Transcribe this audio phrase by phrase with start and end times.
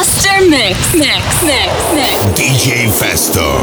[0.00, 0.94] Master Mix.
[0.94, 1.42] Mix.
[1.42, 1.92] Mix.
[1.92, 2.24] Mix.
[2.40, 3.60] DJ Festo.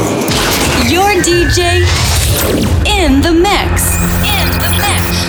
[0.88, 1.82] Your DJ
[2.86, 3.96] in the mix.
[4.22, 5.27] In the mix.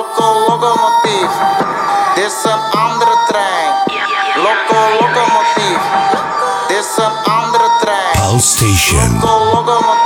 [0.00, 1.32] loco locomotive.
[2.16, 3.68] There's an under train.
[4.40, 5.82] Loco locomotive.
[6.68, 8.14] There's an under train.
[8.16, 9.20] Pulse station.
[9.20, 9.99] Loco locomotive.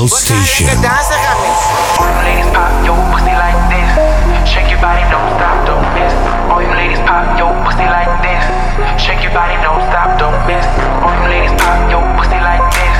[0.00, 0.80] Pulse We gaan lekker Station.
[0.82, 1.60] dansen, gaan mis.
[2.00, 3.90] All you ladies pop your pussy like this.
[4.52, 6.14] Shake your body, don't stop, don't miss.
[6.50, 8.44] All you ladies pop your pussy like this.
[9.04, 10.66] Shake your body, don't stop, don't miss.
[11.04, 12.96] All you ladies pop your pussy like this.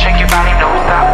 [0.00, 1.13] Shake your body, don't stop,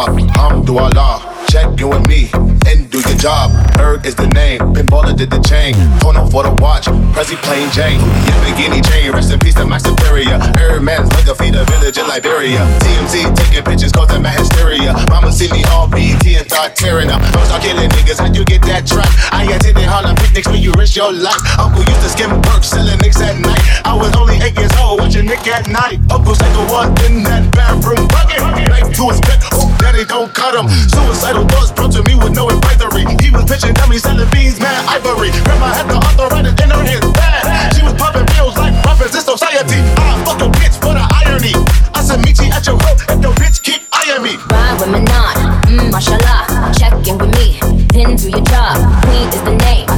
[0.00, 1.20] Do Allah.
[1.50, 2.30] Check you and me,
[2.64, 3.52] and do your job.
[3.76, 5.74] Bird is the name, Pinballer did the chain.
[6.00, 8.00] Tono for the watch, Prezi plain Jane.
[8.00, 10.40] Yamagini chain, rest in peace to my superior.
[11.30, 12.58] A feed a village in Liberia.
[12.82, 14.94] TMZ taking pictures, causing my hysteria.
[15.06, 17.20] Mama see me all BT and start tearing up.
[17.30, 19.06] Don't start killing niggas, how you get that track?
[19.30, 21.38] I attended Harlem picnics where you risk your life.
[21.58, 23.62] Uncle used to skim perks, selling nicks at night.
[23.84, 26.00] I was only eight years old, watching Nick at night.
[26.10, 28.42] Uncle's like the one in that bathroom bucket.
[28.66, 29.38] Knife to his neck,
[30.00, 30.68] daddy don't cut him.
[30.88, 33.04] Suicidal thoughts brought to me with no advisory.
[33.20, 35.30] He was pitching dummies, selling beans, man, ivory.
[35.44, 37.74] Grandma had the arthritis in her hands, bad.
[37.74, 39.80] She was popping pills like rappers in society.
[40.00, 41.52] I fuck your bitch for the irony.
[41.94, 44.36] I said meet you at your hook if your bitch keep eyeing me.
[44.50, 45.36] Ride with Manon,
[45.68, 46.72] mmm, mashallah.
[46.76, 47.60] Check in with me,
[47.92, 48.80] then do your job.
[49.04, 49.89] Queen is the name,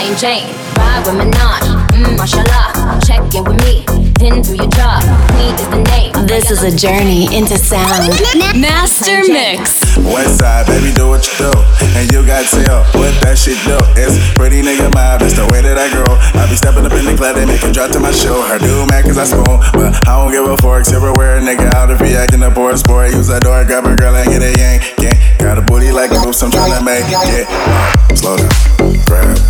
[0.00, 0.48] plain Jane.
[0.76, 1.60] Ride with Manon,
[1.92, 3.00] mmm, mashallah.
[3.04, 3.84] Check in with me,
[4.16, 5.02] then do your job.
[5.36, 6.12] Queen is the name.
[6.26, 8.08] This is a journey into sound.
[8.56, 9.84] Master Mix.
[9.98, 11.52] West side, baby, do what you do.
[11.96, 13.76] And you got tell what that shit do.
[14.00, 16.16] It's pretty nigga vibe, that's the way that I grow.
[16.40, 18.40] I be stepping up in the club, they make him drop to my show.
[18.40, 20.84] Her do mad cause I spoon, but I don't give a fork.
[20.86, 23.12] Silverware, nigga, out if he acting up or a sport.
[23.12, 24.80] Use that door, grab a girl and get a yank.
[24.96, 27.04] Yeah, got a booty like a oops, I'm tryna make.
[27.10, 27.44] Yeah,
[28.14, 28.48] slow down,
[29.04, 29.49] grab